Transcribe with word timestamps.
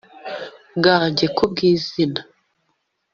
Bwanjye 0.77 1.25
ku 1.35 1.43
bw 1.51 1.57
izina 1.71 2.21